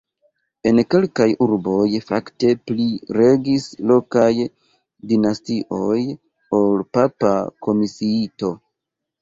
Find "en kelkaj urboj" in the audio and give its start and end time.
0.69-1.83